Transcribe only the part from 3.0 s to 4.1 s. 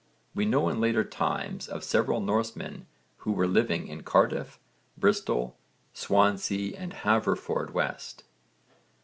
who were living in